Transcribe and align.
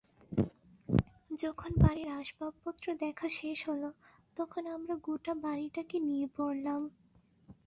যখন 1.33 1.71
বাড়ির 1.81 2.09
আসবাবপত্র 2.19 2.85
দেখা 3.03 3.27
শেষ 3.39 3.59
হল 3.69 3.83
তখন 4.37 4.63
আমরা 4.75 4.95
গোটা 5.05 5.33
বাড়িটাকে 5.43 5.97
নিয়ে 6.07 6.27
পড়লাম। 6.37 6.81